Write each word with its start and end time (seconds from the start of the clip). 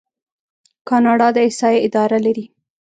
کاناډا 0.87 1.27
د 1.35 1.37
احصایې 1.45 1.79
اداره 1.87 2.17
لري. 2.25 2.45